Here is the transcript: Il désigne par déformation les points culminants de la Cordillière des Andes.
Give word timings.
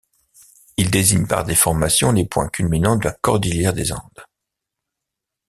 Il 0.77 0.89
désigne 0.89 1.27
par 1.27 1.43
déformation 1.45 2.11
les 2.11 2.25
points 2.25 2.49
culminants 2.49 2.95
de 2.95 3.03
la 3.03 3.11
Cordillière 3.11 3.71
des 3.71 3.91
Andes. 3.91 4.25